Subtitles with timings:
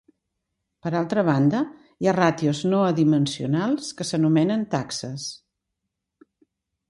[0.85, 1.59] Per altra banda,
[2.03, 5.27] hi ha ràtios no adimensionals que s'anomenen taxes.